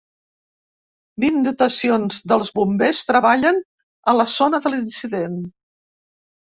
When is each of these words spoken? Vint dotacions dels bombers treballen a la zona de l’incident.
Vint 1.23 1.37
dotacions 1.47 2.19
dels 2.33 2.51
bombers 2.61 3.05
treballen 3.13 3.63
a 4.13 4.19
la 4.21 4.29
zona 4.39 4.63
de 4.67 4.75
l’incident. 4.77 5.39